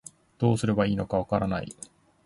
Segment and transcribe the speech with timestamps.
[0.39, 1.75] どうすればいいのかわからない